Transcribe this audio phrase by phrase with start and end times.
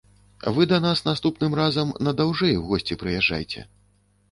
[0.53, 3.69] Вы да нас наступным разам на даўжэй у госці прыязджайце.